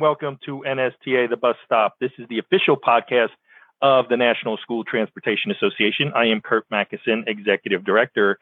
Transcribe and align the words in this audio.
welcome 0.00 0.38
to 0.44 0.62
NSTA, 0.66 1.28
the 1.28 1.36
bus 1.36 1.56
stop. 1.64 1.94
This 2.00 2.10
is 2.18 2.26
the 2.28 2.38
official 2.38 2.76
podcast 2.76 3.30
of 3.82 4.08
the 4.08 4.16
National 4.16 4.56
School 4.58 4.84
Transportation 4.84 5.50
Association. 5.50 6.12
I 6.14 6.26
am 6.26 6.40
Curt 6.40 6.68
Macysyn, 6.70 7.26
Executive 7.26 7.84
Director. 7.84 8.38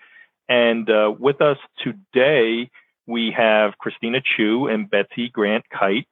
And 0.48 0.88
uh, 0.90 1.12
with 1.18 1.40
us 1.40 1.58
today, 1.82 2.70
we 3.06 3.32
have 3.36 3.78
Christina 3.78 4.20
Chu 4.36 4.66
and 4.68 4.90
Betsy 4.90 5.28
Grant 5.28 5.64
Kite 5.70 6.06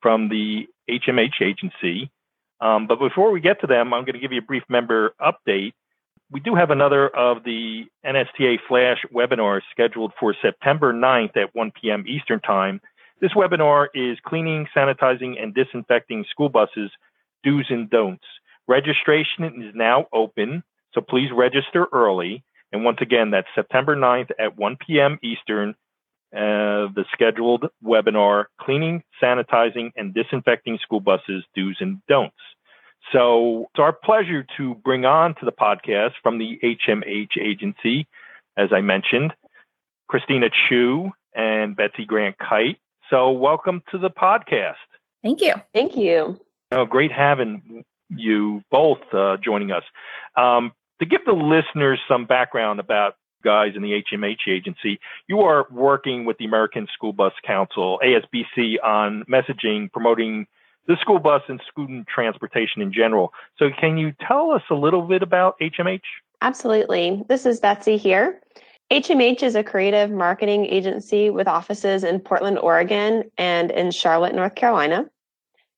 from 0.00 0.28
the 0.28 0.66
HMH 0.90 1.42
agency. 1.42 2.10
Um, 2.60 2.86
but 2.86 2.98
before 2.98 3.30
we 3.30 3.40
get 3.40 3.60
to 3.60 3.66
them, 3.66 3.94
I'm 3.94 4.02
going 4.02 4.14
to 4.14 4.20
give 4.20 4.32
you 4.32 4.40
a 4.40 4.44
brief 4.44 4.64
member 4.68 5.14
update. 5.20 5.72
We 6.30 6.40
do 6.40 6.54
have 6.54 6.70
another 6.70 7.08
of 7.08 7.44
the 7.44 7.84
NSTA 8.04 8.58
Flash 8.66 8.98
webinars 9.14 9.62
scheduled 9.70 10.12
for 10.18 10.34
September 10.42 10.92
9th 10.92 11.36
at 11.36 11.54
1 11.54 11.72
p.m. 11.80 12.04
Eastern 12.06 12.40
Time. 12.40 12.80
This 13.20 13.32
webinar 13.32 13.88
is 13.94 14.18
cleaning, 14.24 14.68
sanitizing, 14.76 15.42
and 15.42 15.54
disinfecting 15.54 16.24
school 16.30 16.48
buses, 16.48 16.90
do's 17.42 17.66
and 17.68 17.90
don'ts. 17.90 18.24
Registration 18.68 19.44
is 19.44 19.74
now 19.74 20.06
open, 20.12 20.62
so 20.92 21.00
please 21.00 21.30
register 21.34 21.86
early. 21.92 22.44
And 22.70 22.84
once 22.84 22.98
again, 23.00 23.30
that's 23.30 23.48
September 23.54 23.96
9th 23.96 24.30
at 24.38 24.56
1 24.56 24.76
p.m. 24.86 25.18
Eastern, 25.22 25.70
uh, 26.32 26.92
the 26.94 27.04
scheduled 27.12 27.64
webinar, 27.84 28.46
Cleaning, 28.60 29.02
Sanitizing, 29.22 29.90
and 29.96 30.14
Disinfecting 30.14 30.78
School 30.82 31.00
Buses, 31.00 31.44
Do's 31.56 31.78
and 31.80 32.00
Don'ts. 32.08 32.34
So 33.12 33.68
it's 33.70 33.80
our 33.80 33.92
pleasure 33.92 34.46
to 34.58 34.74
bring 34.76 35.06
on 35.06 35.34
to 35.36 35.44
the 35.44 35.52
podcast 35.52 36.12
from 36.22 36.38
the 36.38 36.60
HMH 36.62 37.38
agency, 37.40 38.06
as 38.56 38.68
I 38.72 38.80
mentioned, 38.80 39.32
Christina 40.08 40.50
Chu 40.68 41.10
and 41.34 41.74
Betsy 41.74 42.04
Grant 42.04 42.36
Kite. 42.38 42.78
So, 43.10 43.30
welcome 43.30 43.82
to 43.90 43.96
the 43.96 44.10
podcast. 44.10 44.74
Thank 45.22 45.40
you. 45.40 45.54
Thank 45.72 45.96
you. 45.96 46.38
Oh, 46.70 46.84
great 46.84 47.10
having 47.10 47.82
you 48.10 48.62
both 48.70 48.98
uh, 49.14 49.38
joining 49.42 49.70
us. 49.70 49.82
Um, 50.36 50.72
to 51.00 51.06
give 51.06 51.24
the 51.24 51.32
listeners 51.32 52.00
some 52.06 52.26
background 52.26 52.80
about 52.80 53.14
guys 53.42 53.72
in 53.76 53.82
the 53.82 54.02
HMH 54.12 54.46
agency, 54.46 55.00
you 55.26 55.40
are 55.40 55.66
working 55.70 56.26
with 56.26 56.36
the 56.36 56.44
American 56.44 56.86
School 56.92 57.14
Bus 57.14 57.32
Council, 57.46 57.98
ASBC, 58.04 58.74
on 58.84 59.24
messaging, 59.24 59.90
promoting 59.90 60.46
the 60.86 60.96
school 61.00 61.18
bus 61.18 61.40
and 61.48 61.62
student 61.70 62.08
transportation 62.14 62.82
in 62.82 62.92
general. 62.92 63.32
So, 63.58 63.70
can 63.80 63.96
you 63.96 64.12
tell 64.26 64.50
us 64.50 64.62
a 64.70 64.74
little 64.74 65.02
bit 65.02 65.22
about 65.22 65.58
HMH? 65.62 66.02
Absolutely. 66.42 67.24
This 67.26 67.46
is 67.46 67.58
Betsy 67.58 67.96
here. 67.96 68.38
HMH 68.90 69.42
is 69.42 69.54
a 69.54 69.62
creative 69.62 70.10
marketing 70.10 70.64
agency 70.64 71.28
with 71.28 71.46
offices 71.46 72.04
in 72.04 72.20
Portland, 72.20 72.58
Oregon, 72.58 73.30
and 73.36 73.70
in 73.70 73.90
Charlotte, 73.90 74.34
North 74.34 74.54
Carolina. 74.54 75.04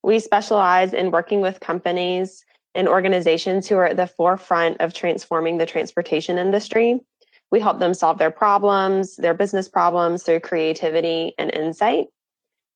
We 0.05 0.21
specialize 0.21 0.93
in 0.93 1.11
working 1.11 1.41
with 1.41 1.59
companies 1.59 2.45
and 2.77 2.87
organizations 2.87 3.67
who 3.67 3.77
are 3.79 3.87
at 3.87 3.97
the 3.97 4.07
forefront 4.07 4.81
of 4.81 4.95
transforming 4.95 5.59
the 5.59 5.67
transportation 5.67 6.39
industry. 6.39 7.01
We 7.51 7.59
help 7.59 7.81
them 7.81 7.95
solve 7.95 8.19
their 8.19 8.31
problems, 8.31 9.17
their 9.17 9.35
business 9.35 9.69
problems 9.69 10.23
through 10.23 10.41
creativity 10.41 11.35
and 11.37 11.53
insight. 11.53 12.07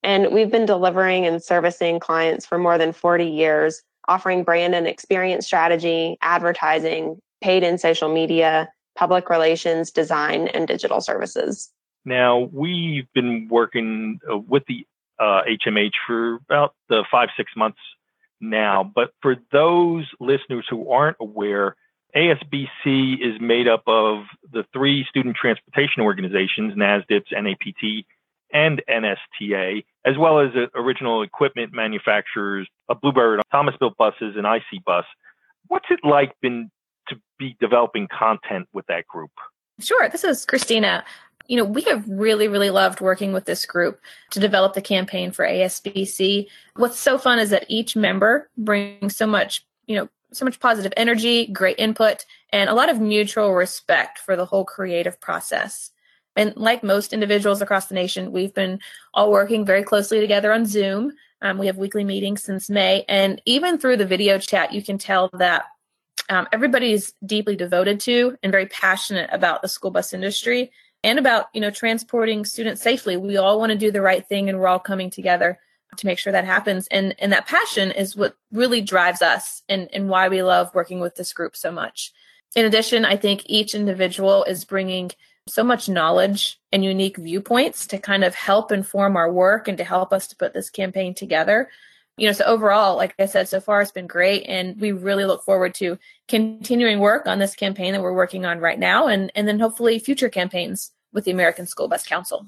And 0.03 0.35
we've 0.35 0.51
been 0.51 0.67
delivering 0.67 1.27
and 1.27 1.41
servicing 1.41 2.01
clients 2.01 2.45
for 2.45 2.59
more 2.59 2.77
than 2.77 2.93
40 2.93 3.25
years, 3.25 3.83
offering 4.09 4.43
brand 4.43 4.75
and 4.75 4.89
experience 4.89 5.47
strategy, 5.47 6.19
advertising, 6.23 7.21
paid 7.41 7.63
and 7.63 7.81
social 7.81 8.13
media, 8.13 8.69
public 8.97 9.31
relations, 9.31 9.91
design, 9.91 10.49
and 10.49 10.67
digital 10.67 11.01
services. 11.01 11.71
Now, 12.05 12.51
we've 12.53 13.11
been 13.15 13.49
working 13.51 14.21
uh, 14.31 14.39
with 14.39 14.65
the 14.67 14.87
uh, 15.19 15.43
HMH 15.49 15.93
for 16.07 16.35
about 16.37 16.75
the 16.89 17.05
five, 17.11 17.29
six 17.37 17.53
months 17.57 17.79
now. 18.41 18.91
But 18.95 19.13
for 19.23 19.37
those 19.53 20.07
listeners 20.21 20.67
who 20.69 20.91
aren't 20.91 21.17
aware, 21.21 21.77
ASBC 22.15 23.21
is 23.21 23.41
made 23.41 23.67
up 23.67 23.83
of 23.87 24.25
the 24.53 24.65
three 24.73 25.05
student 25.09 25.37
transportation 25.37 26.03
organizations, 26.03 26.75
NASDPTS, 26.75 27.33
NAPT, 27.33 28.07
and 28.53 28.83
NSTA, 28.89 29.85
as 30.05 30.17
well 30.17 30.39
as 30.39 30.51
uh, 30.55 30.67
original 30.79 31.23
equipment 31.23 31.73
manufacturers, 31.73 32.69
a 32.89 32.95
Blue 32.95 33.13
Bird, 33.13 33.41
Thomas 33.51 33.75
Built 33.79 33.97
Buses, 33.97 34.37
and 34.37 34.47
IC 34.47 34.85
Bus. 34.85 35.05
What's 35.67 35.87
it 35.91 36.01
like 36.05 36.33
been 36.41 36.71
to 37.09 37.17
be 37.39 37.57
developing 37.61 38.09
content 38.09 38.69
with 38.73 38.87
that 38.87 39.07
group? 39.07 39.31
Sure. 39.81 40.09
This 40.09 40.25
is 40.25 40.45
Christina. 40.45 41.05
You 41.47 41.59
know, 41.59 41.65
we 41.65 41.83
have 41.83 42.09
really, 42.09 42.49
really 42.49 42.71
loved 42.71 43.01
working 43.01 43.33
with 43.33 43.45
this 43.45 43.67
group 43.67 44.01
to 44.31 44.41
develop 44.41 44.75
the 44.75 44.81
campaign 44.81 45.31
for 45.31 45.45
ASBC. 45.45 46.47
What's 46.77 46.99
so 46.99 47.19
fun 47.19 47.39
is 47.39 47.51
that 47.51 47.67
each 47.69 47.97
member 47.97 48.49
brings 48.57 49.17
so 49.17 49.27
much, 49.27 49.67
you 49.87 49.97
know, 49.97 50.09
so 50.33 50.45
much 50.45 50.59
positive 50.59 50.93
energy, 50.97 51.47
great 51.47 51.79
input, 51.79 52.25
and 52.51 52.71
a 52.71 52.75
lot 52.75 52.89
of 52.89 53.01
mutual 53.01 53.53
respect 53.53 54.19
for 54.19 54.37
the 54.37 54.47
whole 54.47 54.65
creative 54.65 55.21
process. 55.21 55.91
And 56.37 56.57
like 56.57 56.83
most 56.83 57.13
individuals 57.13 57.63
across 57.63 57.87
the 57.87 57.95
nation, 57.95 58.33
we've 58.33 58.55
been 58.55 58.81
all 59.13 59.31
working 59.31 59.65
very 59.65 59.83
closely 59.85 60.21
together 60.21 60.53
on 60.53 60.67
Zoom. 60.67 61.13
Um, 61.43 61.59
we 61.59 61.67
have 61.67 61.77
weekly 61.77 62.05
meetings 62.05 62.43
since 62.43 62.71
May. 62.71 63.05
And 63.09 63.41
even 63.45 63.79
through 63.79 63.99
the 63.99 64.07
video 64.07 64.39
chat, 64.39 64.73
you 64.73 64.83
can 64.83 64.99
tell 64.99 65.31
that 65.35 65.67
um, 66.29 66.49
everybody's 66.53 67.13
deeply 67.25 67.57
devoted 67.57 68.01
to 68.01 68.37
and 68.43 68.53
very 68.53 68.67
passionate 68.67 69.29
about 69.33 69.63
the 69.63 69.69
school 69.69 69.91
bus 69.91 70.13
industry 70.13 70.73
and 71.03 71.19
about 71.19 71.47
you 71.53 71.61
know 71.61 71.71
transporting 71.71 72.45
students 72.45 72.83
safely. 72.83 73.17
We 73.17 73.37
all 73.37 73.59
want 73.59 73.73
to 73.73 73.79
do 73.79 73.91
the 73.91 74.01
right 74.01 74.27
thing 74.27 74.49
and 74.49 74.59
we're 74.59 74.69
all 74.69 74.79
coming 74.79 75.11
together 75.11 75.59
to 75.97 76.07
make 76.07 76.19
sure 76.19 76.33
that 76.33 76.45
happens. 76.45 76.87
And 76.91 77.15
and 77.19 77.33
that 77.33 77.47
passion 77.47 77.91
is 77.91 78.17
what 78.17 78.37
really 78.53 78.81
drives 78.81 79.23
us 79.23 79.63
and 79.69 79.89
and 79.93 80.09
why 80.09 80.29
we 80.29 80.43
love 80.43 80.75
working 80.75 81.01
with 81.01 81.17
this 81.17 81.33
group 81.33 81.57
so 81.57 81.71
much. 81.71 82.13
In 82.57 82.65
addition 82.65 83.05
i 83.05 83.17
think 83.17 83.43
each 83.47 83.75
individual 83.75 84.45
is 84.45 84.65
bringing 84.65 85.11
so 85.47 85.63
much 85.63 85.89
knowledge 85.89 86.59
and 86.73 86.85
unique 86.85 87.19
viewpoints 87.19 87.87
to 87.89 87.99
kind 87.99 88.25
of 88.25 88.35
help 88.35 88.73
inform 88.73 89.17
our 89.17 89.31
work 89.31 89.69
and 89.69 89.77
to 89.79 89.85
help 89.85 90.13
us 90.13 90.27
to 90.29 90.37
put 90.37 90.55
this 90.55 90.71
campaign 90.71 91.15
together 91.15 91.69
you 92.17 92.27
know, 92.27 92.33
so 92.33 92.45
overall, 92.45 92.97
like 92.97 93.15
I 93.19 93.27
said, 93.27 93.49
so 93.49 93.61
far 93.61 93.81
it's 93.81 93.91
been 93.91 94.07
great. 94.07 94.45
And 94.47 94.81
we 94.81 94.93
really 94.93 95.25
look 95.25 95.45
forward 95.45 95.75
to 95.77 95.99
continuing 96.29 97.01
work 97.01 97.27
on 97.27 97.39
this 97.39 97.55
campaign 97.55 97.93
that 97.93 98.03
we're 98.03 98.13
working 98.13 98.45
on 98.45 98.61
right 98.61 98.79
now 98.79 99.09
and, 99.09 99.33
and 99.35 99.49
then 99.49 99.59
hopefully 99.59 99.99
future 99.99 100.29
campaigns 100.29 100.93
with 101.13 101.25
the 101.25 101.31
American 101.31 101.67
School 101.67 101.89
Bus 101.89 102.07
Council. 102.07 102.47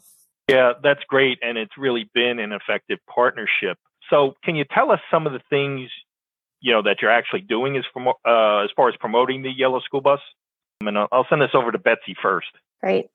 Yeah, 0.49 0.75
that's 0.83 1.03
great. 1.09 1.39
And 1.43 1.59
it's 1.59 1.77
really 1.77 2.09
been 2.15 2.39
an 2.39 2.53
effective 2.53 2.99
partnership. 3.13 3.79
So 4.11 4.35
can 4.45 4.55
you 4.55 4.65
tell 4.73 4.93
us 4.93 5.01
some 5.11 5.27
of 5.27 5.33
the 5.33 5.41
things, 5.51 5.91
you 6.61 6.73
know, 6.73 6.83
that 6.83 6.99
you're 7.03 7.11
actually 7.11 7.41
doing 7.41 7.77
as, 7.77 7.85
from, 7.93 8.07
uh, 8.07 8.59
as 8.65 8.71
far 8.77 8.89
as 8.89 8.95
promoting 9.01 9.43
the 9.43 9.51
yellow 9.51 9.81
school 9.81 10.01
bus? 10.01 10.21
And 10.81 10.97
I'll 10.97 11.27
send 11.29 11.43
this 11.43 11.51
over 11.55 11.73
to 11.73 11.79
Betsy 11.79 12.15
first. 12.23 12.49
Great. 12.81 13.07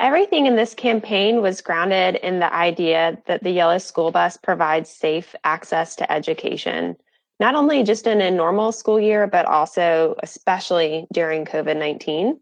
Everything 0.00 0.46
in 0.46 0.56
this 0.56 0.72
campaign 0.72 1.42
was 1.42 1.60
grounded 1.60 2.14
in 2.22 2.38
the 2.38 2.50
idea 2.54 3.18
that 3.26 3.42
the 3.42 3.50
Yellow 3.50 3.76
School 3.76 4.10
Bus 4.10 4.38
provides 4.38 4.88
safe 4.88 5.34
access 5.44 5.94
to 5.96 6.10
education, 6.10 6.96
not 7.38 7.54
only 7.54 7.82
just 7.82 8.06
in 8.06 8.22
a 8.22 8.30
normal 8.30 8.72
school 8.72 8.98
year, 8.98 9.26
but 9.26 9.44
also 9.44 10.16
especially 10.22 11.06
during 11.12 11.44
COVID 11.44 11.76
19. 11.76 12.40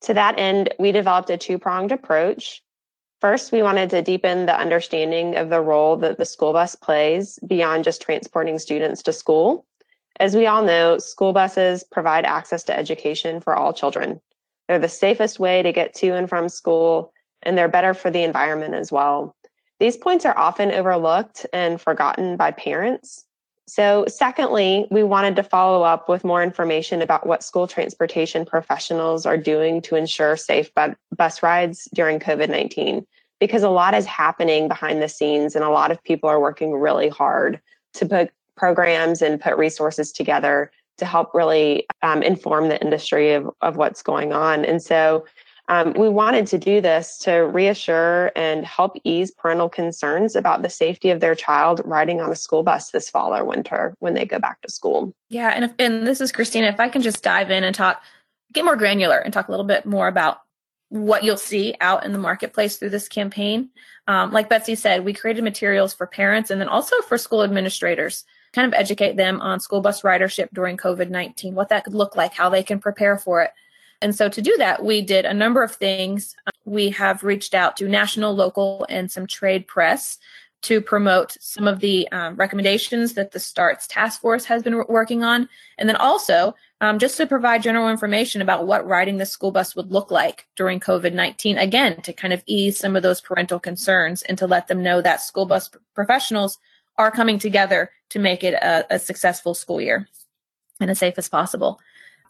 To 0.00 0.14
that 0.14 0.36
end, 0.36 0.74
we 0.80 0.90
developed 0.90 1.30
a 1.30 1.38
two 1.38 1.60
pronged 1.60 1.92
approach. 1.92 2.60
First, 3.20 3.52
we 3.52 3.62
wanted 3.62 3.88
to 3.90 4.02
deepen 4.02 4.46
the 4.46 4.58
understanding 4.58 5.36
of 5.36 5.50
the 5.50 5.60
role 5.60 5.96
that 5.98 6.18
the 6.18 6.26
school 6.26 6.52
bus 6.52 6.74
plays 6.74 7.38
beyond 7.46 7.84
just 7.84 8.02
transporting 8.02 8.58
students 8.58 9.00
to 9.04 9.12
school. 9.12 9.64
As 10.18 10.34
we 10.34 10.48
all 10.48 10.64
know, 10.64 10.98
school 10.98 11.32
buses 11.32 11.84
provide 11.84 12.24
access 12.24 12.64
to 12.64 12.76
education 12.76 13.40
for 13.40 13.54
all 13.54 13.72
children. 13.72 14.20
They're 14.68 14.78
the 14.78 14.88
safest 14.88 15.38
way 15.38 15.62
to 15.62 15.72
get 15.72 15.94
to 15.94 16.10
and 16.10 16.28
from 16.28 16.48
school, 16.48 17.12
and 17.42 17.56
they're 17.56 17.68
better 17.68 17.94
for 17.94 18.10
the 18.10 18.22
environment 18.22 18.74
as 18.74 18.90
well. 18.90 19.36
These 19.80 19.96
points 19.96 20.24
are 20.24 20.36
often 20.38 20.70
overlooked 20.70 21.46
and 21.52 21.80
forgotten 21.80 22.36
by 22.36 22.52
parents. 22.52 23.24
So, 23.66 24.04
secondly, 24.08 24.86
we 24.90 25.02
wanted 25.02 25.36
to 25.36 25.42
follow 25.42 25.82
up 25.82 26.08
with 26.08 26.24
more 26.24 26.42
information 26.42 27.00
about 27.00 27.26
what 27.26 27.42
school 27.42 27.66
transportation 27.66 28.44
professionals 28.44 29.24
are 29.24 29.38
doing 29.38 29.80
to 29.82 29.96
ensure 29.96 30.36
safe 30.36 30.70
bus 31.16 31.42
rides 31.42 31.88
during 31.94 32.18
COVID 32.18 32.50
19, 32.50 33.06
because 33.40 33.62
a 33.62 33.70
lot 33.70 33.94
is 33.94 34.04
happening 34.04 34.68
behind 34.68 35.00
the 35.00 35.08
scenes 35.08 35.56
and 35.56 35.64
a 35.64 35.70
lot 35.70 35.90
of 35.90 36.02
people 36.04 36.28
are 36.28 36.40
working 36.40 36.72
really 36.72 37.08
hard 37.08 37.60
to 37.94 38.06
put 38.06 38.30
programs 38.56 39.22
and 39.22 39.40
put 39.40 39.56
resources 39.56 40.12
together 40.12 40.70
to 40.98 41.06
help 41.06 41.34
really 41.34 41.86
um, 42.02 42.22
inform 42.22 42.68
the 42.68 42.80
industry 42.80 43.32
of, 43.32 43.50
of 43.60 43.76
what's 43.76 44.02
going 44.02 44.32
on. 44.32 44.64
And 44.64 44.82
so 44.82 45.24
um, 45.68 45.94
we 45.94 46.08
wanted 46.08 46.46
to 46.48 46.58
do 46.58 46.80
this 46.80 47.16
to 47.20 47.32
reassure 47.32 48.30
and 48.36 48.66
help 48.66 48.96
ease 49.02 49.30
parental 49.30 49.68
concerns 49.68 50.36
about 50.36 50.62
the 50.62 50.68
safety 50.68 51.10
of 51.10 51.20
their 51.20 51.34
child 51.34 51.80
riding 51.84 52.20
on 52.20 52.30
a 52.30 52.36
school 52.36 52.62
bus 52.62 52.90
this 52.90 53.08
fall 53.08 53.34
or 53.34 53.44
winter 53.44 53.94
when 53.98 54.14
they 54.14 54.26
go 54.26 54.38
back 54.38 54.60
to 54.60 54.70
school. 54.70 55.14
Yeah, 55.30 55.48
and 55.48 55.64
if, 55.64 55.72
and 55.78 56.06
this 56.06 56.20
is 56.20 56.32
Christina. 56.32 56.66
If 56.66 56.80
I 56.80 56.90
can 56.90 57.00
just 57.00 57.22
dive 57.22 57.50
in 57.50 57.64
and 57.64 57.74
talk, 57.74 58.02
get 58.52 58.64
more 58.64 58.76
granular 58.76 59.18
and 59.18 59.32
talk 59.32 59.48
a 59.48 59.50
little 59.50 59.66
bit 59.66 59.86
more 59.86 60.06
about 60.06 60.40
what 60.90 61.24
you'll 61.24 61.36
see 61.38 61.74
out 61.80 62.04
in 62.04 62.12
the 62.12 62.18
marketplace 62.18 62.76
through 62.76 62.90
this 62.90 63.08
campaign. 63.08 63.70
Um, 64.06 64.32
like 64.32 64.50
Betsy 64.50 64.74
said, 64.74 65.04
we 65.04 65.14
created 65.14 65.42
materials 65.42 65.94
for 65.94 66.06
parents 66.06 66.50
and 66.50 66.60
then 66.60 66.68
also 66.68 67.00
for 67.00 67.16
school 67.16 67.42
administrators, 67.42 68.24
kind 68.54 68.66
of 68.66 68.78
educate 68.78 69.16
them 69.16 69.40
on 69.40 69.60
school 69.60 69.80
bus 69.80 70.02
ridership 70.02 70.48
during 70.52 70.76
COVID 70.76 71.10
19, 71.10 71.54
what 71.54 71.68
that 71.68 71.84
could 71.84 71.94
look 71.94 72.16
like, 72.16 72.32
how 72.32 72.48
they 72.48 72.62
can 72.62 72.78
prepare 72.78 73.18
for 73.18 73.42
it. 73.42 73.50
And 74.00 74.14
so 74.14 74.28
to 74.28 74.42
do 74.42 74.54
that, 74.58 74.84
we 74.84 75.02
did 75.02 75.24
a 75.24 75.34
number 75.34 75.62
of 75.62 75.76
things. 75.76 76.36
We 76.64 76.90
have 76.90 77.22
reached 77.22 77.54
out 77.54 77.76
to 77.78 77.88
national, 77.88 78.34
local, 78.34 78.86
and 78.88 79.10
some 79.10 79.26
trade 79.26 79.66
press 79.66 80.18
to 80.62 80.80
promote 80.80 81.36
some 81.40 81.68
of 81.68 81.80
the 81.80 82.10
um, 82.10 82.36
recommendations 82.36 83.12
that 83.14 83.32
the 83.32 83.38
STARTS 83.38 83.86
task 83.86 84.22
force 84.22 84.46
has 84.46 84.62
been 84.62 84.82
working 84.88 85.22
on. 85.22 85.46
And 85.76 85.88
then 85.88 85.96
also 85.96 86.54
um, 86.80 86.98
just 86.98 87.18
to 87.18 87.26
provide 87.26 87.62
general 87.62 87.90
information 87.90 88.40
about 88.40 88.66
what 88.66 88.86
riding 88.86 89.18
the 89.18 89.26
school 89.26 89.50
bus 89.50 89.76
would 89.76 89.92
look 89.92 90.10
like 90.10 90.46
during 90.56 90.80
COVID 90.80 91.12
19, 91.12 91.58
again, 91.58 92.00
to 92.02 92.12
kind 92.14 92.32
of 92.32 92.42
ease 92.46 92.78
some 92.78 92.96
of 92.96 93.02
those 93.02 93.20
parental 93.20 93.60
concerns 93.60 94.22
and 94.22 94.38
to 94.38 94.46
let 94.46 94.68
them 94.68 94.82
know 94.82 95.02
that 95.02 95.20
school 95.20 95.44
bus 95.44 95.70
professionals 95.94 96.58
are 96.98 97.10
coming 97.10 97.38
together 97.38 97.90
to 98.10 98.18
make 98.18 98.44
it 98.44 98.54
a, 98.54 98.94
a 98.94 98.98
successful 98.98 99.54
school 99.54 99.80
year 99.80 100.08
and 100.80 100.90
as 100.90 100.98
safe 100.98 101.18
as 101.18 101.28
possible. 101.28 101.80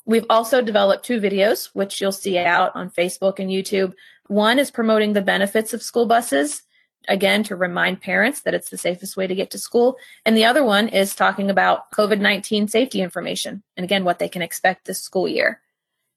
We've 0.06 0.26
also 0.28 0.60
developed 0.60 1.04
two 1.04 1.20
videos, 1.20 1.70
which 1.72 2.00
you'll 2.00 2.12
see 2.12 2.38
out 2.38 2.72
on 2.74 2.90
Facebook 2.90 3.38
and 3.38 3.50
YouTube. 3.50 3.94
One 4.26 4.58
is 4.58 4.70
promoting 4.70 5.12
the 5.12 5.22
benefits 5.22 5.72
of 5.72 5.82
school 5.82 6.06
buses 6.06 6.62
again 7.08 7.42
to 7.44 7.56
remind 7.56 8.00
parents 8.00 8.42
that 8.42 8.54
it's 8.54 8.70
the 8.70 8.78
safest 8.78 9.16
way 9.16 9.26
to 9.26 9.34
get 9.34 9.50
to 9.50 9.58
school. 9.58 9.96
And 10.24 10.36
the 10.36 10.44
other 10.44 10.64
one 10.64 10.88
is 10.88 11.14
talking 11.14 11.50
about 11.50 11.90
COVID 11.92 12.20
19 12.20 12.68
safety 12.68 13.00
information 13.00 13.62
and 13.76 13.84
again, 13.84 14.04
what 14.04 14.18
they 14.18 14.28
can 14.28 14.42
expect 14.42 14.86
this 14.86 15.00
school 15.00 15.28
year. 15.28 15.60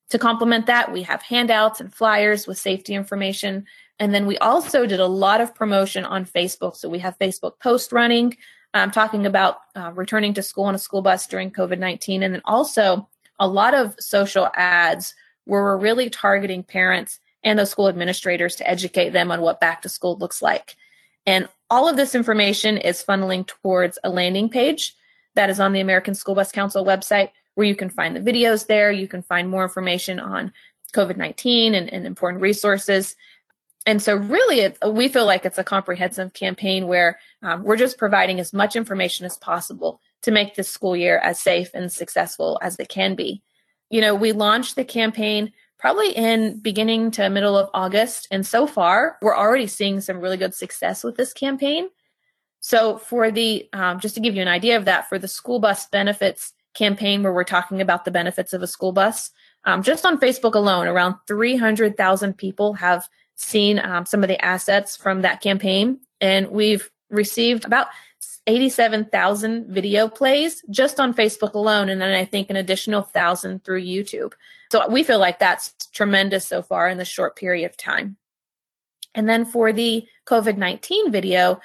To 0.10 0.20
complement 0.20 0.68
that, 0.68 0.92
we 0.92 1.04
have 1.04 1.22
handouts 1.22 1.82
and 1.82 1.94
flyers 1.94 2.48
with 2.48 2.58
safety 2.58 2.94
information. 2.94 3.66
And 4.00 4.14
then 4.14 4.26
we 4.26 4.38
also 4.38 4.86
did 4.86 5.00
a 5.00 5.08
lot 5.08 5.42
of 5.42 5.54
promotion 5.54 6.06
on 6.06 6.26
Facebook. 6.26 6.76
So 6.76 6.88
we 6.88 7.00
have 7.00 7.18
Facebook 7.20 7.60
posts 7.60 7.92
running, 7.92 8.38
um, 8.74 8.92
talking 8.92 9.26
about 9.26 9.58
uh, 9.76 9.92
returning 9.94 10.34
to 10.36 10.44
school 10.44 10.66
on 10.66 10.76
a 10.76 10.80
school 10.80 11.02
bus 11.02 11.28
during 11.28 11.52
COVID 11.52 11.80
19. 11.80 12.24
And 12.24 12.34
then 12.34 12.42
also 12.46 13.10
a 13.40 13.48
lot 13.48 13.74
of 13.74 13.96
social 14.00 14.50
ads 14.54 15.14
where 15.46 15.62
we're 15.62 15.78
really 15.78 16.10
targeting 16.10 16.64
parents 16.64 17.20
and 17.44 17.58
those 17.58 17.70
school 17.70 17.88
administrators 17.88 18.56
to 18.58 18.70
educate 18.70 19.10
them 19.10 19.32
on 19.32 19.42
what 19.42 19.60
back 19.60 19.82
to 19.82 19.90
school 19.90 20.18
looks 20.18 20.42
like. 20.42 20.76
And 21.26 21.48
all 21.70 21.90
of 21.90 21.98
this 21.98 22.16
information 22.16 22.78
is 22.78 23.04
funneling 23.04 23.46
towards 23.46 24.00
a 24.04 24.10
landing 24.10 24.50
page 24.50 24.96
that 25.36 25.50
is 25.50 25.60
on 25.60 25.74
the 25.74 25.82
American 25.82 26.16
School 26.16 26.36
Bus 26.36 26.52
Council 26.52 26.86
website 26.86 27.32
where 27.58 27.66
you 27.66 27.76
can 27.76 27.90
find 27.90 28.16
the 28.16 28.20
videos 28.20 28.68
there. 28.68 28.92
You 28.92 29.08
can 29.08 29.24
find 29.24 29.50
more 29.50 29.64
information 29.64 30.20
on 30.20 30.54
COVID 30.94 31.18
19 31.18 31.74
and, 31.74 31.92
and, 31.92 32.06
important 32.06 32.40
resources. 32.40 33.16
And 33.88 34.00
so, 34.00 34.16
really, 34.16 34.60
it, 34.60 34.78
we 34.88 35.08
feel 35.08 35.26
like 35.26 35.44
it's 35.44 35.58
a 35.58 35.64
comprehensive 35.64 36.34
campaign 36.34 36.86
where 36.86 37.18
um, 37.42 37.64
we're 37.64 37.76
just 37.76 37.98
providing 37.98 38.40
as 38.40 38.54
much 38.54 38.76
information 38.76 39.26
as 39.26 39.38
possible 39.38 40.00
to 40.22 40.30
make 40.30 40.54
this 40.54 40.70
school 40.70 40.96
year 40.96 41.18
as 41.18 41.40
safe 41.40 41.72
and 41.74 41.92
successful 41.92 42.60
as 42.62 42.80
it 42.80 42.90
can 42.90 43.16
be. 43.16 43.42
You 43.90 44.02
know, 44.02 44.14
we 44.14 44.34
launched 44.34 44.76
the 44.76 44.86
campaign 44.86 45.52
probably 45.80 46.12
in 46.12 46.60
beginning 46.60 47.10
to 47.12 47.28
middle 47.28 47.58
of 47.58 47.72
August. 47.74 48.28
And 48.30 48.46
so 48.46 48.68
far, 48.68 49.18
we're 49.20 49.36
already 49.36 49.66
seeing 49.66 50.00
some 50.02 50.20
really 50.20 50.38
good 50.38 50.54
success 50.54 51.04
with 51.04 51.18
this 51.18 51.34
campaign. 51.34 51.90
So, 52.60 53.00
for 53.00 53.32
the, 53.32 53.68
um, 53.74 54.00
just 54.00 54.14
to 54.14 54.22
give 54.22 54.36
you 54.36 54.44
an 54.44 54.48
idea 54.48 54.78
of 54.78 54.86
that, 54.86 55.10
for 55.10 55.18
the 55.18 55.28
school 55.28 55.60
bus 55.60 55.88
benefits 55.88 56.54
campaign, 56.78 57.24
where 57.24 57.34
we're 57.34 57.44
talking 57.44 57.82
about 57.82 58.06
the 58.06 58.12
benefits 58.12 58.54
of 58.54 58.62
a 58.62 58.68
school 58.68 58.92
bus, 58.92 59.32
um, 59.66 59.84
just 59.84 60.06
on 60.06 60.20
Facebook 60.20 60.56
alone, 60.56 60.88
around 60.88 61.16
300,000 61.28 62.38
people 62.38 62.74
have 62.74 63.08
seen 63.36 63.80
um, 63.80 64.06
some 64.06 64.24
of 64.24 64.30
the 64.30 64.44
assets 64.44 64.96
from 64.96 65.22
that 65.22 65.42
campaign. 65.42 66.00
And 66.22 66.50
we've 66.50 66.90
received 67.10 67.66
about 67.66 67.88
87,000 68.48 69.68
video 69.68 70.08
plays 70.08 70.64
just 70.70 71.00
on 71.00 71.14
Facebook 71.14 71.54
alone. 71.54 71.90
And 71.90 72.02
then 72.02 72.14
I 72.14 72.24
think 72.24 72.50
an 72.50 72.56
additional 72.56 73.02
thousand 73.02 73.64
through 73.64 73.84
YouTube. 73.84 74.34
So 74.72 74.88
we 74.90 75.04
feel 75.04 75.20
like 75.20 75.40
that's 75.40 75.74
tremendous 75.94 76.46
so 76.46 76.62
far 76.62 76.88
in 76.88 76.98
the 76.98 77.06
short 77.06 77.36
period 77.36 77.70
of 77.70 77.78
time. 77.78 78.18
And 79.14 79.28
then 79.28 79.46
for 79.46 79.74
the 79.74 80.06
COVID 80.28 80.58
19 80.58 81.12
video, 81.12 81.60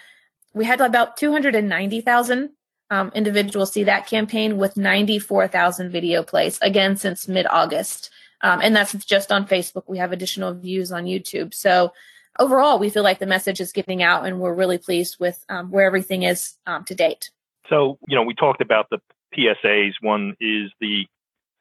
we 0.54 0.64
had 0.64 0.80
about 0.80 1.16
290,000 1.16 2.50
um, 2.92 3.10
individuals 3.14 3.72
see 3.72 3.84
that 3.84 4.06
campaign 4.06 4.58
with 4.58 4.76
94,000 4.76 5.90
video 5.90 6.22
plays, 6.22 6.58
again, 6.60 6.94
since 6.96 7.26
mid 7.26 7.46
August. 7.46 8.10
Um, 8.42 8.60
and 8.62 8.76
that's 8.76 8.92
just 9.06 9.32
on 9.32 9.46
Facebook. 9.46 9.84
We 9.86 9.96
have 9.96 10.12
additional 10.12 10.52
views 10.52 10.92
on 10.92 11.06
YouTube. 11.06 11.54
So 11.54 11.94
overall, 12.38 12.78
we 12.78 12.90
feel 12.90 13.02
like 13.02 13.18
the 13.18 13.24
message 13.24 13.62
is 13.62 13.72
getting 13.72 14.02
out 14.02 14.26
and 14.26 14.40
we're 14.40 14.52
really 14.52 14.76
pleased 14.76 15.16
with 15.18 15.42
um, 15.48 15.70
where 15.70 15.86
everything 15.86 16.24
is 16.24 16.58
um, 16.66 16.84
to 16.84 16.94
date. 16.94 17.30
So, 17.70 17.98
you 18.08 18.14
know, 18.14 18.24
we 18.24 18.34
talked 18.34 18.60
about 18.60 18.88
the 18.90 18.98
PSAs. 19.34 19.92
One 20.02 20.36
is 20.38 20.70
the 20.78 21.06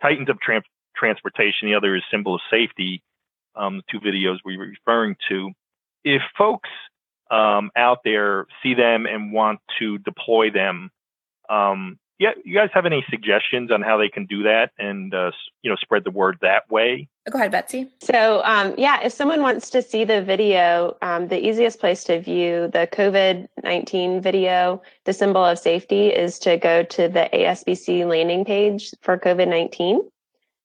Titans 0.02 0.30
of 0.30 0.38
Trans- 0.42 0.66
transportation. 0.98 1.70
The 1.70 1.76
other 1.76 1.96
is 1.96 2.04
symbol 2.12 2.36
of 2.36 2.42
safety. 2.52 3.04
Um, 3.56 3.78
the 3.78 3.84
two 3.90 4.06
videos 4.06 4.40
we 4.44 4.58
were 4.58 4.68
referring 4.68 5.16
to. 5.30 5.52
If 6.04 6.22
folks 6.38 6.70
um, 7.30 7.72
out 7.78 8.00
there 8.04 8.48
see 8.62 8.74
them 8.74 9.06
and 9.06 9.32
want 9.32 9.62
to 9.80 9.98
deploy 10.00 10.52
them, 10.52 10.90
um, 11.52 11.98
yeah, 12.20 12.32
you 12.46 12.56
guys 12.56 12.70
have 12.74 12.86
any 12.86 13.04
suggestions 13.10 13.72
on 13.72 13.82
how 13.82 13.98
they 13.98 14.08
can 14.08 14.28
do 14.28 14.44
that 14.44 14.70
and 14.78 15.12
uh, 15.12 15.32
you 15.64 15.72
know 15.72 15.76
spread 15.78 16.04
the 16.04 16.12
word 16.12 16.38
that 16.42 16.70
way? 16.70 17.10
Go 17.30 17.40
ahead, 17.40 17.52
Betsy. 17.52 17.90
So, 18.00 18.44
um, 18.44 18.76
yeah, 18.78 19.02
if 19.04 19.12
someone 19.12 19.42
wants 19.42 19.72
to 19.72 19.82
see 19.82 20.04
the 20.04 20.22
video, 20.22 20.98
um, 21.02 21.30
the 21.30 21.40
easiest 21.40 21.80
place 21.80 22.04
to 22.06 22.22
view 22.22 22.70
the 22.72 22.88
COVID 22.92 23.48
19 23.64 24.22
video, 24.22 24.84
the 25.06 25.14
symbol 25.14 25.44
of 25.44 25.58
safety, 25.58 26.10
is 26.10 26.38
to 26.40 26.58
go 26.58 26.84
to 26.84 27.08
the 27.08 27.28
ASBC 27.34 28.08
landing 28.08 28.46
page 28.46 28.92
for 29.02 29.18
COVID 29.18 29.48
19 29.48 30.02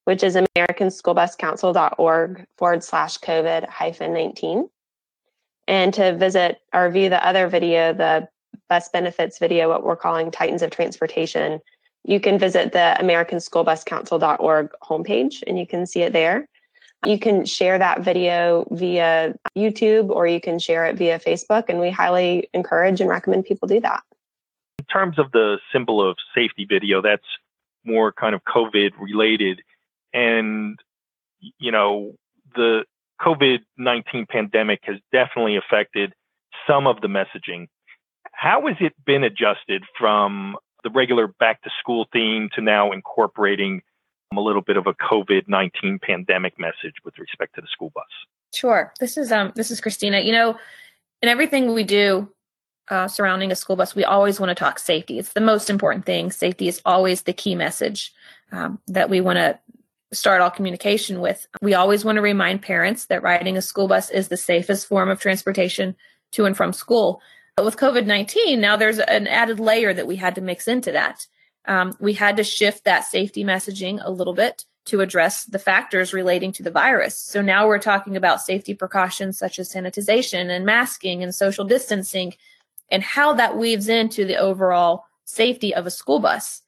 which 0.06 0.22
is 0.22 0.36
americanschoolbuscouncil.org 0.36 2.46
forward 2.56 2.84
slash 2.84 3.18
COVID 3.18 3.68
hyphen 3.68 4.14
19. 4.14 4.70
And 5.66 5.92
to 5.94 6.16
visit 6.16 6.60
or 6.72 6.88
view 6.90 7.08
the 7.08 7.26
other 7.26 7.48
video, 7.48 7.92
the 7.92 8.28
bus 8.68 8.88
benefits 8.88 9.38
video, 9.38 9.68
what 9.68 9.84
we're 9.84 9.96
calling 9.96 10.30
Titans 10.30 10.62
of 10.62 10.70
Transportation, 10.70 11.60
you 12.04 12.20
can 12.20 12.38
visit 12.38 12.72
the 12.72 12.96
americanschoolbuscouncil.org 13.00 14.70
homepage 14.82 15.42
and 15.46 15.58
you 15.58 15.66
can 15.66 15.86
see 15.86 16.02
it 16.02 16.12
there. 16.12 16.48
You 17.04 17.18
can 17.18 17.44
share 17.44 17.78
that 17.78 18.02
video 18.02 18.66
via 18.70 19.34
YouTube 19.56 20.10
or 20.10 20.26
you 20.26 20.40
can 20.40 20.58
share 20.58 20.86
it 20.86 20.96
via 20.96 21.18
Facebook, 21.18 21.64
and 21.68 21.78
we 21.78 21.90
highly 21.90 22.48
encourage 22.54 23.00
and 23.00 23.10
recommend 23.10 23.44
people 23.44 23.68
do 23.68 23.80
that. 23.80 24.02
In 24.78 24.84
terms 24.86 25.18
of 25.18 25.30
the 25.32 25.58
symbol 25.72 26.08
of 26.08 26.16
safety 26.34 26.64
video, 26.68 27.02
that's 27.02 27.26
more 27.84 28.12
kind 28.12 28.34
of 28.34 28.42
COVID 28.44 28.92
related 28.98 29.60
and 30.12 30.78
you 31.58 31.70
know 31.70 32.14
the 32.54 32.84
COVID-19 33.20 34.28
pandemic 34.28 34.80
has 34.82 34.96
definitely 35.12 35.56
affected 35.56 36.12
some 36.66 36.86
of 36.86 37.00
the 37.00 37.08
messaging. 37.08 37.68
How 38.36 38.66
has 38.66 38.76
it 38.80 38.92
been 39.06 39.24
adjusted 39.24 39.82
from 39.98 40.56
the 40.84 40.90
regular 40.90 41.26
back 41.26 41.62
to 41.62 41.70
school 41.80 42.06
theme 42.12 42.50
to 42.54 42.60
now 42.60 42.92
incorporating 42.92 43.82
a 44.36 44.40
little 44.40 44.60
bit 44.60 44.76
of 44.76 44.86
a 44.86 44.92
COVID-19 44.92 46.02
pandemic 46.02 46.58
message 46.58 46.94
with 47.02 47.18
respect 47.18 47.54
to 47.54 47.62
the 47.62 47.66
school 47.66 47.90
bus? 47.94 48.04
Sure. 48.52 48.92
This 49.00 49.16
is 49.16 49.32
um 49.32 49.52
this 49.56 49.70
is 49.70 49.80
Christina. 49.80 50.20
You 50.20 50.32
know, 50.32 50.58
in 51.22 51.28
everything 51.28 51.72
we 51.72 51.82
do 51.82 52.30
uh, 52.88 53.08
surrounding 53.08 53.50
a 53.50 53.56
school 53.56 53.74
bus, 53.74 53.94
we 53.94 54.04
always 54.04 54.38
want 54.38 54.50
to 54.50 54.54
talk 54.54 54.78
safety. 54.78 55.18
It's 55.18 55.32
the 55.32 55.40
most 55.40 55.70
important 55.70 56.04
thing. 56.04 56.30
Safety 56.30 56.68
is 56.68 56.80
always 56.84 57.22
the 57.22 57.32
key 57.32 57.54
message 57.54 58.12
um, 58.52 58.78
that 58.86 59.10
we 59.10 59.20
want 59.20 59.38
to 59.38 59.58
start 60.12 60.40
all 60.40 60.50
communication 60.50 61.20
with. 61.20 61.48
We 61.62 61.74
always 61.74 62.04
want 62.04 62.16
to 62.16 62.22
remind 62.22 62.62
parents 62.62 63.06
that 63.06 63.22
riding 63.22 63.56
a 63.56 63.62
school 63.62 63.88
bus 63.88 64.10
is 64.10 64.28
the 64.28 64.36
safest 64.36 64.86
form 64.86 65.08
of 65.08 65.20
transportation 65.20 65.96
to 66.32 66.44
and 66.44 66.56
from 66.56 66.72
school. 66.72 67.20
But 67.56 67.64
with 67.64 67.78
COVID 67.78 68.04
19, 68.04 68.60
now 68.60 68.76
there's 68.76 68.98
an 68.98 69.26
added 69.26 69.58
layer 69.58 69.94
that 69.94 70.06
we 70.06 70.16
had 70.16 70.34
to 70.34 70.42
mix 70.42 70.68
into 70.68 70.92
that. 70.92 71.26
Um, 71.64 71.96
we 71.98 72.12
had 72.12 72.36
to 72.36 72.44
shift 72.44 72.84
that 72.84 73.06
safety 73.06 73.44
messaging 73.44 73.98
a 74.04 74.10
little 74.10 74.34
bit 74.34 74.66
to 74.86 75.00
address 75.00 75.44
the 75.44 75.58
factors 75.58 76.12
relating 76.12 76.52
to 76.52 76.62
the 76.62 76.70
virus. 76.70 77.18
So 77.18 77.40
now 77.40 77.66
we're 77.66 77.78
talking 77.78 78.14
about 78.14 78.42
safety 78.42 78.74
precautions 78.74 79.38
such 79.38 79.58
as 79.58 79.72
sanitization 79.72 80.50
and 80.50 80.66
masking 80.66 81.22
and 81.22 81.34
social 81.34 81.64
distancing 81.64 82.34
and 82.90 83.02
how 83.02 83.32
that 83.32 83.56
weaves 83.56 83.88
into 83.88 84.26
the 84.26 84.36
overall 84.36 85.04
safety 85.24 85.74
of 85.74 85.86
a 85.86 85.90
school 85.90 86.20
bus. 86.20 86.62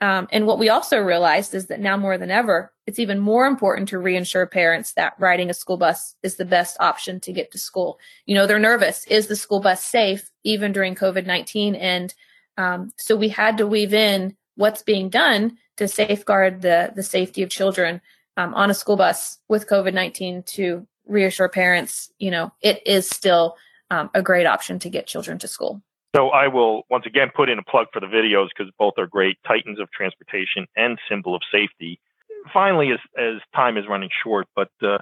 Um, 0.00 0.28
and 0.30 0.46
what 0.46 0.58
we 0.58 0.68
also 0.68 0.98
realized 0.98 1.54
is 1.54 1.66
that 1.66 1.80
now 1.80 1.96
more 1.96 2.18
than 2.18 2.30
ever, 2.30 2.72
it's 2.86 2.98
even 2.98 3.18
more 3.18 3.46
important 3.46 3.88
to 3.88 3.98
reassure 3.98 4.46
parents 4.46 4.92
that 4.94 5.14
riding 5.18 5.48
a 5.48 5.54
school 5.54 5.76
bus 5.76 6.16
is 6.22 6.36
the 6.36 6.44
best 6.44 6.76
option 6.80 7.20
to 7.20 7.32
get 7.32 7.50
to 7.52 7.58
school. 7.58 7.98
You 8.26 8.34
know, 8.34 8.46
they're 8.46 8.58
nervous. 8.58 9.06
Is 9.06 9.28
the 9.28 9.36
school 9.36 9.60
bus 9.60 9.82
safe 9.82 10.30
even 10.42 10.72
during 10.72 10.94
COVID 10.94 11.26
19? 11.26 11.74
And 11.74 12.14
um, 12.58 12.92
so 12.98 13.16
we 13.16 13.28
had 13.28 13.56
to 13.58 13.66
weave 13.66 13.94
in 13.94 14.36
what's 14.56 14.82
being 14.82 15.08
done 15.08 15.56
to 15.76 15.88
safeguard 15.88 16.62
the, 16.62 16.92
the 16.94 17.02
safety 17.02 17.42
of 17.42 17.50
children 17.50 18.00
um, 18.36 18.54
on 18.54 18.70
a 18.70 18.74
school 18.74 18.96
bus 18.96 19.38
with 19.48 19.68
COVID 19.68 19.94
19 19.94 20.42
to 20.42 20.86
reassure 21.06 21.48
parents, 21.48 22.10
you 22.18 22.30
know, 22.30 22.52
it 22.60 22.82
is 22.86 23.08
still 23.08 23.56
um, 23.90 24.10
a 24.14 24.22
great 24.22 24.46
option 24.46 24.78
to 24.80 24.90
get 24.90 25.06
children 25.06 25.38
to 25.38 25.48
school. 25.48 25.82
So 26.14 26.28
I 26.28 26.46
will 26.48 26.82
once 26.90 27.06
again 27.06 27.30
put 27.34 27.48
in 27.48 27.58
a 27.58 27.62
plug 27.62 27.88
for 27.92 27.98
the 28.00 28.06
videos 28.06 28.48
because 28.56 28.72
both 28.78 28.94
are 28.98 29.06
great 29.06 29.36
titans 29.46 29.80
of 29.80 29.90
transportation 29.90 30.66
and 30.76 30.98
symbol 31.08 31.34
of 31.34 31.42
safety. 31.50 31.98
Finally, 32.52 32.92
as, 32.92 33.00
as 33.18 33.40
time 33.54 33.76
is 33.76 33.84
running 33.88 34.10
short, 34.22 34.46
but 34.54 34.70
uh, 34.82 34.98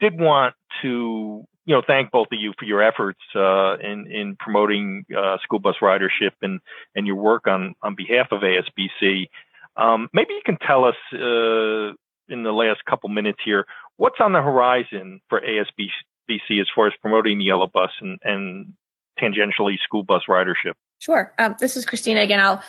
did 0.00 0.18
want 0.18 0.54
to 0.82 1.44
you 1.64 1.74
know 1.74 1.82
thank 1.86 2.10
both 2.10 2.26
of 2.32 2.40
you 2.40 2.52
for 2.58 2.64
your 2.64 2.82
efforts 2.82 3.20
uh, 3.36 3.76
in 3.78 4.10
in 4.10 4.36
promoting 4.36 5.04
uh, 5.16 5.36
school 5.42 5.60
bus 5.60 5.76
ridership 5.80 6.32
and 6.40 6.60
and 6.96 7.06
your 7.06 7.16
work 7.16 7.46
on 7.46 7.74
on 7.82 7.94
behalf 7.94 8.28
of 8.32 8.40
ASBC. 8.40 9.28
Um, 9.76 10.08
maybe 10.12 10.34
you 10.34 10.42
can 10.44 10.58
tell 10.58 10.84
us 10.84 10.96
uh, 11.12 11.94
in 12.28 12.42
the 12.42 12.52
last 12.52 12.84
couple 12.84 13.08
minutes 13.10 13.38
here 13.44 13.66
what's 13.96 14.18
on 14.18 14.32
the 14.32 14.42
horizon 14.42 15.20
for 15.28 15.40
ASBC 15.40 16.60
as 16.60 16.66
far 16.74 16.88
as 16.88 16.92
promoting 17.00 17.38
the 17.38 17.44
yellow 17.44 17.66
bus 17.66 17.90
and, 18.00 18.18
and 18.24 18.72
tangentially 19.20 19.78
school 19.84 20.02
bus 20.02 20.22
ridership. 20.28 20.74
Sure. 20.98 21.32
Um, 21.38 21.56
this 21.58 21.76
is 21.76 21.84
Christina 21.84 22.20
again. 22.20 22.40
I'll 22.40 22.62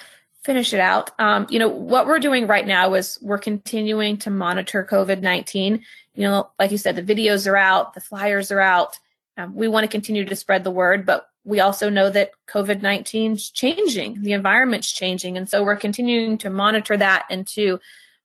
finish 0.43 0.73
it 0.73 0.79
out. 0.79 1.11
Um, 1.19 1.47
you 1.49 1.59
know, 1.59 1.69
what 1.69 2.05
we're 2.05 2.19
doing 2.19 2.47
right 2.47 2.67
now 2.67 2.93
is 2.93 3.17
we're 3.21 3.37
continuing 3.37 4.17
to 4.17 4.29
monitor 4.29 4.87
COVID 4.89 5.21
19. 5.21 5.83
You 6.15 6.23
know, 6.23 6.49
like 6.59 6.71
you 6.71 6.77
said, 6.77 6.95
the 6.95 7.03
videos 7.03 7.49
are 7.49 7.57
out, 7.57 7.93
the 7.93 8.01
flyers 8.01 8.51
are 8.51 8.59
out. 8.59 8.99
Um, 9.37 9.55
we 9.55 9.67
want 9.67 9.83
to 9.83 9.87
continue 9.87 10.25
to 10.25 10.35
spread 10.35 10.63
the 10.63 10.71
word, 10.71 11.05
but 11.05 11.27
we 11.43 11.59
also 11.59 11.89
know 11.89 12.09
that 12.09 12.31
COVID 12.47 12.81
19 12.81 13.33
is 13.33 13.49
changing, 13.49 14.21
the 14.21 14.33
environment's 14.33 14.91
changing. 14.91 15.37
And 15.37 15.49
so 15.49 15.63
we're 15.63 15.75
continuing 15.75 16.37
to 16.39 16.49
monitor 16.49 16.95
that 16.97 17.25
and 17.29 17.47
to 17.47 17.79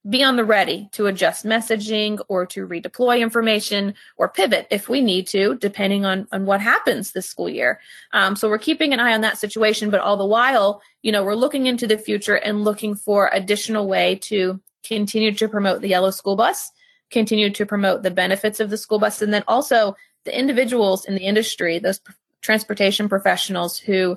be 0.08 0.22
on 0.22 0.36
the 0.36 0.44
ready 0.44 0.88
to 0.92 1.06
adjust 1.06 1.44
messaging 1.44 2.20
or 2.28 2.46
to 2.46 2.66
redeploy 2.66 3.20
information 3.20 3.94
or 4.16 4.28
pivot 4.28 4.66
if 4.70 4.88
we 4.88 5.00
need 5.00 5.26
to, 5.26 5.56
depending 5.56 6.04
on, 6.04 6.26
on 6.32 6.46
what 6.46 6.60
happens 6.60 7.12
this 7.12 7.26
school 7.26 7.48
year. 7.48 7.80
Um, 8.12 8.36
so 8.36 8.48
we're 8.48 8.58
keeping 8.58 8.92
an 8.92 9.00
eye 9.00 9.12
on 9.12 9.22
that 9.22 9.38
situation, 9.38 9.90
but 9.90 10.00
all 10.00 10.16
the 10.16 10.24
while, 10.24 10.82
you 11.02 11.12
know, 11.12 11.24
we're 11.24 11.34
looking 11.34 11.66
into 11.66 11.86
the 11.86 11.98
future 11.98 12.36
and 12.36 12.64
looking 12.64 12.94
for 12.94 13.28
additional 13.32 13.88
way 13.88 14.16
to 14.22 14.60
continue 14.84 15.32
to 15.34 15.48
promote 15.48 15.82
the 15.82 15.88
yellow 15.88 16.10
school 16.10 16.36
bus, 16.36 16.70
continue 17.10 17.50
to 17.50 17.66
promote 17.66 18.02
the 18.02 18.10
benefits 18.10 18.60
of 18.60 18.70
the 18.70 18.78
school 18.78 18.98
bus, 18.98 19.20
and 19.20 19.34
then 19.34 19.44
also 19.48 19.96
the 20.24 20.38
individuals 20.38 21.04
in 21.04 21.14
the 21.14 21.24
industry, 21.24 21.78
those 21.78 22.00
transportation 22.40 23.08
professionals 23.08 23.78
who 23.78 24.16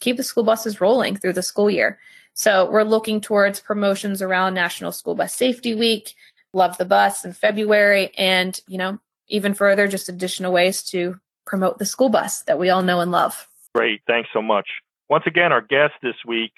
keep 0.00 0.16
the 0.16 0.22
school 0.22 0.44
buses 0.44 0.80
rolling 0.80 1.16
through 1.16 1.32
the 1.32 1.42
school 1.42 1.70
year. 1.70 1.98
So 2.34 2.68
we're 2.68 2.82
looking 2.82 3.20
towards 3.20 3.60
promotions 3.60 4.20
around 4.20 4.54
National 4.54 4.92
School 4.92 5.14
Bus 5.14 5.34
Safety 5.34 5.74
Week, 5.74 6.14
Love 6.52 6.76
the 6.78 6.84
Bus 6.84 7.24
in 7.24 7.32
February, 7.32 8.12
and, 8.18 8.60
you 8.68 8.76
know, 8.76 8.98
even 9.28 9.54
further, 9.54 9.88
just 9.88 10.08
additional 10.08 10.52
ways 10.52 10.82
to 10.84 11.18
promote 11.46 11.78
the 11.78 11.86
school 11.86 12.08
bus 12.08 12.42
that 12.42 12.58
we 12.58 12.70
all 12.70 12.82
know 12.82 13.00
and 13.00 13.10
love. 13.10 13.48
Great. 13.74 14.00
Thanks 14.06 14.28
so 14.32 14.42
much. 14.42 14.66
Once 15.08 15.24
again, 15.26 15.52
our 15.52 15.60
guest 15.60 15.94
this 16.02 16.14
week, 16.26 16.52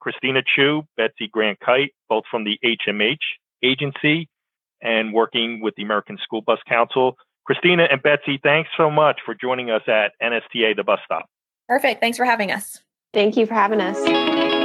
Christina 0.00 0.42
Chu, 0.54 0.82
Betsy 0.96 1.28
Grant 1.30 1.58
Kite, 1.60 1.94
both 2.08 2.24
from 2.30 2.44
the 2.44 2.58
HMH 2.64 3.18
agency 3.62 4.28
and 4.80 5.12
working 5.12 5.60
with 5.60 5.74
the 5.76 5.82
American 5.82 6.18
School 6.22 6.40
Bus 6.40 6.60
Council. 6.68 7.16
Christina 7.44 7.88
and 7.90 8.02
Betsy, 8.02 8.38
thanks 8.42 8.70
so 8.76 8.90
much 8.90 9.20
for 9.24 9.34
joining 9.34 9.70
us 9.70 9.82
at 9.88 10.12
NSTA 10.22 10.76
The 10.76 10.84
Bus 10.84 11.00
Stop. 11.04 11.26
Perfect. 11.66 12.00
Thanks 12.00 12.16
for 12.16 12.24
having 12.24 12.52
us. 12.52 12.80
Thank 13.12 13.36
you 13.36 13.46
for 13.46 13.54
having 13.54 13.80
us. 13.80 14.57